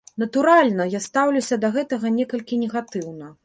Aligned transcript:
Натуральна, 0.21 0.87
я 0.93 1.01
стаўлюся 1.07 1.55
да 1.67 1.71
гэтага 1.77 2.15
некалькі 2.19 2.61
негатыўна. 2.67 3.33